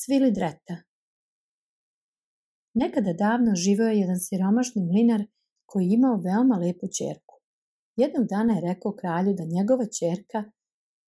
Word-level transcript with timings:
Svili 0.00 0.30
dreta 0.32 0.76
Nekada 2.74 3.12
davno 3.12 3.52
živeo 3.54 3.88
je 3.88 4.00
jedan 4.00 4.20
siromašni 4.26 4.82
mlinar 4.82 5.22
koji 5.66 5.84
je 5.84 5.94
imao 5.94 6.22
veoma 6.26 6.56
lepu 6.56 6.86
čerku. 6.98 7.34
Jednog 7.96 8.24
dana 8.26 8.54
je 8.54 8.66
rekao 8.68 8.98
kralju 9.00 9.32
da 9.38 9.44
njegova 9.56 9.86
čerka 9.98 10.40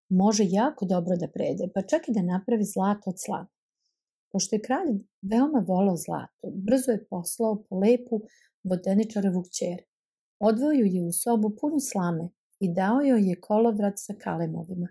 može 0.09 0.43
jako 0.47 0.85
dobro 0.85 1.15
da 1.21 1.27
prede, 1.35 1.65
pa 1.73 1.81
čak 1.81 2.01
i 2.07 2.15
da 2.17 2.21
napravi 2.21 2.65
zlato 2.73 3.09
od 3.09 3.17
slame. 3.25 3.51
Pošto 4.31 4.55
je 4.55 4.65
kralj 4.67 4.91
veoma 5.31 5.61
volao 5.67 5.97
zlato, 6.05 6.45
brzo 6.67 6.91
je 6.91 7.05
poslao 7.09 7.63
po 7.69 7.79
lepu 7.83 8.15
vodeničarevu 8.69 9.41
kćer. 9.47 9.79
Odvojio 10.39 10.85
je 10.95 11.01
u 11.09 11.11
sobu 11.11 11.49
punu 11.59 11.79
slame 11.91 12.25
i 12.59 12.73
dao 12.73 13.01
joj 13.01 13.29
je 13.29 13.41
kolovrat 13.41 13.95
sa 14.05 14.13
kalemovima. 14.23 14.87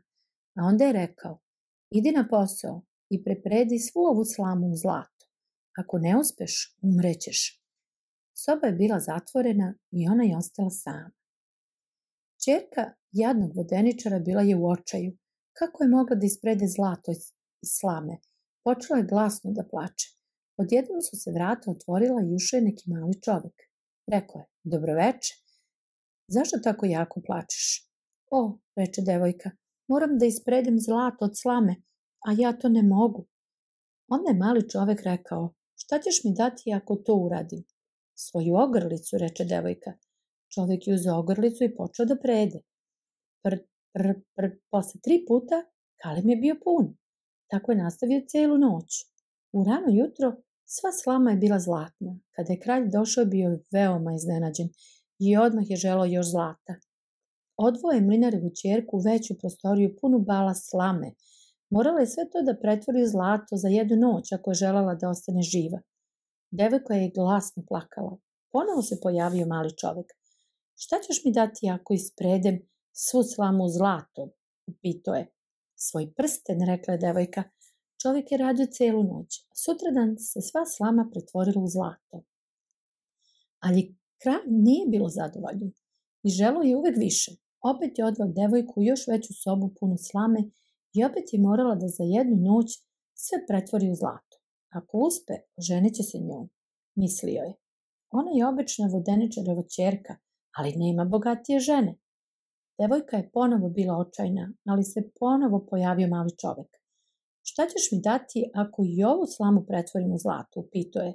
A 0.59 0.61
onda 0.71 0.85
je 0.85 0.99
rekao, 1.03 1.39
idi 1.91 2.11
na 2.13 2.29
posao 2.31 2.83
i 3.11 3.25
prepredi 3.25 3.79
svu 3.79 4.01
ovu 4.01 4.25
slamu 4.25 4.67
u 4.67 4.77
zlato. 4.77 5.27
Ako 5.77 5.99
ne 5.99 6.17
uspeš, 6.21 6.77
umrećeš. 6.83 7.63
Soba 8.35 8.67
je 8.67 8.73
bila 8.73 9.01
zatvorena 9.01 9.75
i 9.91 10.09
ona 10.09 10.25
je 10.25 10.37
ostala 10.37 10.71
sama. 10.71 11.11
Čerka 12.45 12.93
jadnog 13.13 13.57
vodeničara 13.57 14.19
bila 14.19 14.43
je 14.43 14.57
u 14.57 14.69
očaju. 14.69 15.17
Kako 15.59 15.83
je 15.83 15.89
mogla 15.89 16.17
da 16.17 16.27
isprede 16.27 16.67
zlato 16.77 17.11
iz 17.11 17.23
slame? 17.79 18.17
Počela 18.65 18.99
je 18.99 19.07
glasno 19.13 19.53
da 19.53 19.69
plače. 19.71 20.09
Odjednom 20.57 21.01
su 21.03 21.17
se 21.17 21.31
vrata 21.31 21.71
otvorila 21.71 22.21
i 22.23 22.35
ušao 22.35 22.59
je 22.59 22.63
neki 22.63 22.91
mali 22.91 23.23
čovek. 23.25 23.57
Rekao 24.07 24.39
je, 24.39 24.47
dobroveče. 24.65 25.35
Zašto 26.29 26.59
tako 26.59 26.87
jako 26.87 27.21
plačeš? 27.27 27.67
O, 28.31 28.59
reče 28.77 29.01
devojka, 29.03 29.51
moram 29.89 30.19
da 30.19 30.27
ispredem 30.27 30.79
zlato 30.81 31.25
od 31.25 31.35
slame, 31.35 31.75
a 32.27 32.33
ja 32.39 32.53
to 32.53 32.69
ne 32.69 32.83
mogu. 32.83 33.27
Onda 34.09 34.31
je 34.31 34.37
mali 34.37 34.69
čovek 34.71 35.01
rekao, 35.03 35.55
šta 35.77 35.99
ćeš 35.99 36.25
mi 36.25 36.35
dati 36.35 36.73
ako 36.73 36.97
to 36.97 37.15
uradim? 37.15 37.65
Svoju 38.15 38.55
ogrlicu, 38.55 39.19
reče 39.19 39.45
devojka. 39.45 39.93
Čovek 40.55 40.87
je 40.87 40.95
uzeo 40.95 41.19
ogrlicu 41.19 41.65
i 41.65 41.75
počeo 41.77 42.07
da 42.07 42.17
prede. 42.17 42.61
Pr, 43.43 43.57
pr, 43.93 44.07
pr, 44.37 44.47
posle 44.71 45.01
tri 45.01 45.25
puta 45.29 45.63
kalem 46.03 46.29
je 46.29 46.37
bio 46.37 46.57
pun. 46.65 46.97
Tako 47.51 47.73
je 47.73 47.79
nastavio 47.79 48.27
celu 48.31 48.59
noć. 48.59 49.05
U 49.53 49.65
rano 49.65 49.89
jutro 49.91 50.37
sva 50.65 50.93
slama 50.93 51.31
je 51.31 51.37
bila 51.37 51.59
zlatna. 51.59 52.19
Kada 52.31 52.53
je 52.53 52.61
kralj 52.61 52.91
došao 52.91 53.25
bio 53.25 53.51
je 53.51 53.65
veoma 53.71 54.15
iznenađen 54.15 54.69
i 55.19 55.37
odmah 55.37 55.71
je 55.71 55.77
želao 55.77 56.07
još 56.07 56.31
zlata. 56.31 56.75
Odvoje 57.57 58.01
mlinarevu 58.01 58.51
čerku 58.63 58.97
u 58.97 59.01
veću 59.01 59.39
prostoriju 59.39 59.97
punu 60.01 60.19
bala 60.19 60.55
slame. 60.55 61.13
Morala 61.71 62.01
je 62.01 62.07
sve 62.07 62.31
to 62.31 62.43
da 62.43 62.61
pretvori 62.63 63.03
u 63.03 63.07
zlato 63.07 63.57
za 63.57 63.69
jednu 63.69 63.97
noć 63.97 64.33
ako 64.33 64.51
je 64.51 64.55
želala 64.55 64.95
da 64.95 65.09
ostane 65.09 65.43
živa. 65.43 65.81
Devojka 66.51 66.95
je 66.95 67.13
glasno 67.15 67.63
plakala. 67.69 68.19
Ponovo 68.53 68.83
se 68.83 69.01
pojavio 69.03 69.47
mali 69.47 69.77
čovek. 69.77 70.07
Šta 70.77 70.97
ćeš 71.07 71.25
mi 71.25 71.33
dati 71.33 71.71
ako 71.71 71.95
ispredem 71.95 72.57
svu 72.93 73.23
slamu 73.23 73.69
zlato? 73.69 74.31
Upito 74.67 75.15
je. 75.15 75.33
Svoj 75.75 76.13
prsten, 76.17 76.59
rekla 76.67 76.95
je 76.95 76.99
devojka. 76.99 77.43
Čovjek 78.03 78.33
je 78.33 78.39
radio 78.39 78.67
celu 78.67 79.03
noć. 79.03 79.31
Sutradan 79.63 80.17
se 80.19 80.41
sva 80.41 80.63
slama 80.67 81.09
pretvorila 81.13 81.63
u 81.63 81.69
zlato. 81.69 82.25
Ali 83.61 83.97
kralj 84.23 84.47
nije 84.47 84.87
bilo 84.89 85.09
zadovoljan 85.09 85.73
i 86.23 86.29
želo 86.29 86.63
je 86.63 86.77
uvek 86.77 86.97
više. 86.97 87.31
Opet 87.61 87.99
je 87.99 88.05
odvao 88.05 88.29
devojku 88.29 88.81
u 88.81 88.85
još 88.85 89.07
veću 89.07 89.33
sobu 89.43 89.75
punu 89.81 89.97
slame 89.99 90.41
i 90.99 91.05
opet 91.05 91.33
je 91.33 91.41
morala 91.41 91.75
da 91.75 91.89
za 91.89 92.05
jednu 92.05 92.37
noć 92.37 92.69
sve 93.25 93.39
pretvori 93.49 93.91
u 93.91 93.95
zlato. 93.95 94.35
Ako 94.79 94.99
uspe, 94.99 95.35
ženit 95.67 95.95
će 95.95 96.03
se 96.03 96.19
njom, 96.19 96.51
mislio 96.95 97.43
je. 97.49 97.55
Ona 98.11 98.31
je 98.35 98.49
obična 98.49 98.87
vodeničareva 98.93 99.63
čerka, 99.77 100.15
ali 100.57 100.77
nema 100.77 101.05
bogatije 101.05 101.61
žene. 101.61 101.93
Devojka 102.81 103.17
je 103.17 103.31
ponovo 103.33 103.69
bila 103.69 103.95
očajna, 103.97 104.53
ali 104.67 104.85
se 104.85 105.11
ponovo 105.21 105.67
pojavio 105.71 106.09
mali 106.09 106.31
čovek. 106.41 106.71
Šta 107.43 107.63
ćeš 107.67 107.93
mi 107.93 107.99
dati 108.01 108.51
ako 108.55 108.83
i 108.87 109.05
ovu 109.05 109.27
slamu 109.27 109.65
pretvorim 109.69 110.13
u 110.13 110.19
zlato, 110.19 110.61
upito 110.61 110.99
je. 111.01 111.13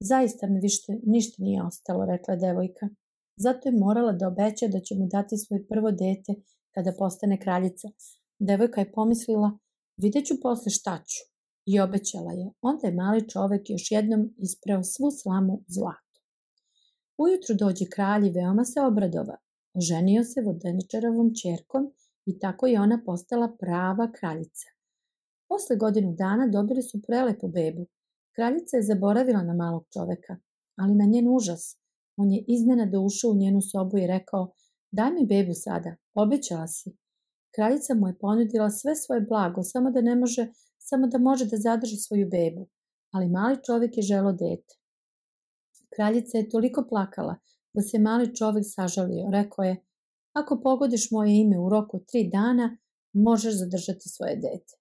Zaista 0.00 0.46
mi 0.46 0.60
više 0.60 0.92
ništa 1.02 1.36
nije 1.42 1.62
ostalo, 1.62 2.06
rekla 2.06 2.36
devojka. 2.36 2.88
Zato 3.36 3.68
je 3.68 3.78
morala 3.78 4.12
da 4.12 4.28
obeća 4.28 4.66
da 4.68 4.80
će 4.80 4.94
mu 4.94 5.06
dati 5.06 5.36
svoje 5.36 5.66
prvo 5.66 5.90
dete 5.90 6.32
kada 6.74 6.92
postane 6.98 7.40
kraljica. 7.40 7.88
Devojka 8.38 8.80
je 8.80 8.92
pomislila, 8.92 9.58
vidjet 9.96 10.26
ću 10.26 10.34
posle 10.42 10.70
šta 10.70 10.98
ću. 10.98 11.34
I 11.66 11.80
obećala 11.80 12.32
je. 12.32 12.52
Onda 12.60 12.86
je 12.86 12.94
mali 12.94 13.28
čovek 13.28 13.70
još 13.70 13.90
jednom 13.90 14.34
ispreo 14.38 14.82
svu 14.82 15.10
slamu 15.10 15.62
zlato. 15.68 16.18
Ujutru 17.18 17.54
dođe 17.58 17.84
kralj 17.94 18.26
i 18.26 18.32
veoma 18.32 18.64
se 18.64 18.80
obradova. 18.80 19.36
Oženio 19.74 20.24
se 20.24 20.42
vodeničarovom 20.46 21.30
čerkom 21.42 21.92
i 22.26 22.38
tako 22.38 22.66
je 22.66 22.80
ona 22.80 23.02
postala 23.06 23.56
prava 23.60 24.12
kraljica. 24.12 24.68
Posle 25.48 25.76
godinu 25.76 26.14
dana 26.18 26.46
dobili 26.46 26.82
su 26.82 27.02
prelepu 27.06 27.48
bebu. 27.48 27.86
Kraljica 28.34 28.76
je 28.76 28.82
zaboravila 28.82 29.42
na 29.42 29.54
malog 29.54 29.84
čoveka, 29.92 30.36
ali 30.76 30.94
na 30.94 31.04
njen 31.04 31.28
užas. 31.28 31.78
On 32.16 32.32
je 32.32 32.44
iznenada 32.48 33.00
ušao 33.00 33.30
u 33.30 33.36
njenu 33.36 33.60
sobu 33.62 33.98
i 33.98 34.06
rekao, 34.06 34.52
daj 34.90 35.10
mi 35.12 35.26
bebu 35.26 35.52
sada, 35.54 35.96
obećala 36.14 36.66
si. 36.66 36.96
Kraljica 37.54 37.94
mu 37.94 38.08
je 38.08 38.18
ponudila 38.18 38.70
sve 38.70 38.96
svoje 38.96 39.20
blago, 39.20 39.62
samo 39.62 39.90
da 39.90 40.00
ne 40.00 40.16
može, 40.16 40.52
samo 40.78 41.06
da 41.06 41.18
može 41.18 41.46
da 41.46 41.56
zadrži 41.56 41.96
svoju 41.96 42.28
bebu. 42.30 42.68
Ali 43.10 43.28
mali 43.28 43.58
čovjek 43.66 43.96
je 43.96 44.02
želo 44.02 44.32
dete. 44.32 44.74
Kraljica 45.96 46.38
je 46.38 46.48
toliko 46.48 46.86
plakala 46.88 47.36
da 47.74 47.82
se 47.82 47.98
mali 47.98 48.36
čovjek 48.36 48.64
sažalio. 48.68 49.30
Rekao 49.32 49.62
je, 49.62 49.84
ako 50.32 50.60
pogodiš 50.62 51.10
moje 51.10 51.40
ime 51.40 51.58
u 51.58 51.68
roku 51.68 52.00
tri 52.08 52.30
dana, 52.32 52.76
možeš 53.12 53.54
zadržati 53.58 54.08
svoje 54.08 54.36
dete. 54.36 54.74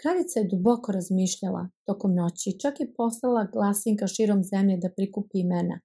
Kraljica 0.00 0.40
je 0.40 0.48
duboko 0.48 0.92
razmišljala 0.92 1.68
tokom 1.84 2.14
noći 2.14 2.50
i 2.50 2.58
čak 2.58 2.80
je 2.80 2.94
poslala 2.94 3.48
glasinka 3.52 4.06
širom 4.06 4.42
zemlje 4.42 4.76
da 4.76 4.90
prikupi 4.96 5.38
imena. 5.40 5.80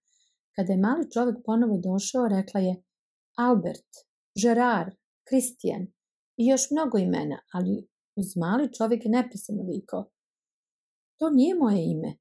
Kada 0.55 0.73
je 0.73 0.79
mali 0.79 1.11
čovjek 1.11 1.37
ponovo 1.45 1.77
došao, 1.77 2.27
rekla 2.27 2.59
je 2.59 2.83
Albert, 3.37 3.91
Gerard, 4.41 5.00
Kristijan 5.31 5.83
i 6.37 6.43
još 6.51 6.63
mnogo 6.71 6.97
imena, 6.97 7.39
ali 7.53 7.87
uz 8.19 8.29
mali 8.43 8.73
čovjek 8.77 9.05
je 9.05 9.11
nepresano 9.11 9.63
vikao. 9.73 10.03
To 11.19 11.29
nije 11.29 11.55
moje 11.55 11.79
ime. 11.93 12.11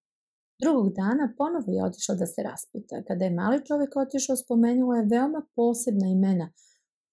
Drugog 0.62 0.86
dana 1.00 1.34
ponovo 1.38 1.70
je 1.76 1.84
otišao 1.84 2.16
da 2.16 2.26
se 2.26 2.40
raspita. 2.42 3.02
Kada 3.08 3.24
je 3.24 3.38
mali 3.40 3.66
čovjek 3.68 3.92
otišao, 3.96 4.36
spomenuo 4.36 4.94
je 4.94 5.08
veoma 5.12 5.42
posebna 5.56 6.08
imena, 6.16 6.52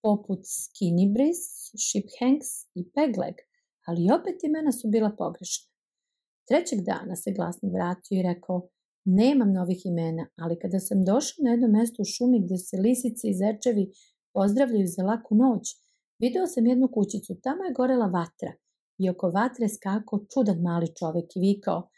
poput 0.06 0.42
Skinny 0.62 1.08
Breeze, 1.14 1.48
Shiphanks 1.86 2.50
i 2.80 2.82
Pegleg, 2.96 3.36
ali 3.88 4.12
opet 4.18 4.38
imena 4.44 4.72
su 4.72 4.86
bila 4.96 5.12
pogrešna. 5.22 5.68
Trećeg 6.48 6.80
dana 6.92 7.16
se 7.16 7.30
glasno 7.38 7.68
vratio 7.76 8.16
i 8.20 8.28
rekao, 8.30 8.58
nemam 9.06 9.54
novih 9.54 9.82
imena, 9.86 10.24
ali 10.42 10.60
kada 10.60 10.80
sam 10.80 11.06
došao 11.12 11.44
na 11.44 11.52
jedno 11.52 11.68
mesto 11.68 12.02
u 12.02 12.10
šumi 12.14 12.38
gde 12.46 12.58
se 12.58 12.76
lisice 12.86 13.24
i 13.28 13.38
zečevi 13.42 13.86
pozdravljaju 14.34 14.88
za 14.96 15.04
laku 15.04 15.36
noć, 15.36 15.66
video 16.20 16.48
sam 16.48 16.68
jednu 16.68 16.88
kućicu, 16.94 17.42
tamo 17.44 17.64
je 17.64 17.74
gorela 17.74 18.06
vatra 18.06 18.52
i 18.98 19.10
oko 19.10 19.30
vatre 19.30 19.70
skakao 19.70 20.26
čudan 20.34 20.60
mali 20.62 20.88
čovek 21.00 21.36
i 21.36 21.40
vikao, 21.40 21.90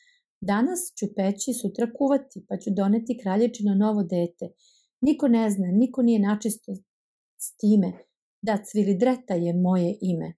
danas 0.42 0.80
ću 0.98 1.06
peći, 1.16 1.54
sutra 1.62 1.88
kuvati, 1.98 2.46
pa 2.48 2.58
ću 2.58 2.70
doneti 2.80 3.20
kralječino 3.24 3.74
novo 3.76 4.04
dete. 4.04 4.46
Niko 5.02 5.28
ne 5.28 5.50
zna, 5.50 5.68
niko 5.72 6.02
nije 6.02 6.20
načisto 6.20 6.72
s 7.46 7.58
time, 7.58 7.94
da 8.42 8.64
Cvilidreta 8.68 9.34
je 9.34 9.54
moje 9.54 9.98
ime. 10.02 10.34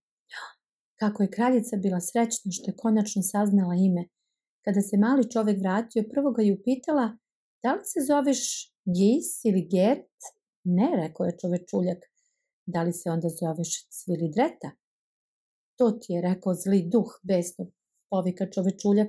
Kako 1.00 1.24
je 1.24 1.32
kraljica 1.32 1.76
bila 1.78 2.00
srećna 2.00 2.52
što 2.52 2.72
je 2.72 2.78
konačno 2.78 3.22
saznala 3.22 3.76
ime. 3.76 4.04
Kada 4.66 4.82
se 4.82 4.98
mali 4.98 5.32
čovek 5.32 5.58
vratio, 5.60 6.10
prvo 6.14 6.32
ga 6.32 6.42
je 6.42 6.54
upitala, 6.54 7.18
da 7.64 7.74
li 7.74 7.84
se 7.84 8.00
zoveš 8.08 8.42
Gis 8.96 9.46
ili 9.46 9.68
Gert? 9.72 10.18
Ne, 10.64 10.90
rekao 10.96 11.26
je 11.26 11.38
čovečuljak. 11.42 12.11
Da 12.66 12.84
li 12.84 12.94
se 12.94 13.10
onda 13.10 13.30
zoveš 13.30 13.88
Cvilidreta? 13.90 14.72
To 15.78 15.92
ti 15.92 16.14
je 16.14 16.22
rekao 16.22 16.54
zli 16.54 16.90
duh, 16.92 17.20
besno 17.24 17.72
povika 18.10 18.50
čovečuljak. 18.54 19.08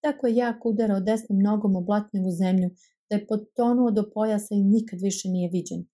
Tako 0.00 0.26
je 0.26 0.36
jako 0.36 0.68
udarao 0.68 1.00
desnom 1.00 1.38
nogom 1.38 1.76
o 1.76 1.80
blatnjevu 1.80 2.30
zemlju, 2.30 2.70
da 3.10 3.16
je 3.16 3.26
potonuo 3.26 3.90
do 3.90 4.10
pojasa 4.14 4.54
i 4.54 4.64
nikad 4.64 5.00
više 5.00 5.28
nije 5.28 5.50
viđen. 5.52 5.86